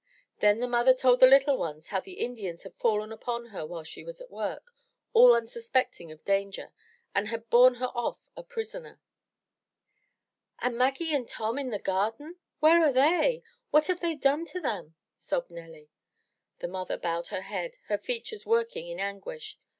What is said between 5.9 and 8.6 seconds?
of danger, and had borne her off a